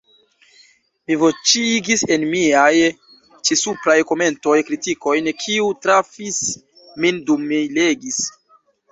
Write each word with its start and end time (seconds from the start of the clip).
Mi 1.09 1.15
voĉigis 1.23 2.03
en 2.15 2.23
miaj 2.29 2.79
ĉi-supraj 3.49 3.97
komentoj 4.11 4.55
kritikojn, 4.69 5.29
kiuj 5.43 5.67
trafis 5.83 6.39
min 7.05 7.21
dum 7.29 7.45
mi 7.53 7.61
legis. 7.77 8.19